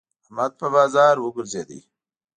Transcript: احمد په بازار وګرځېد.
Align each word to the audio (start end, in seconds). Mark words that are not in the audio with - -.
احمد 0.23 0.51
په 0.59 0.67
بازار 0.75 1.15
وګرځېد. 1.19 1.69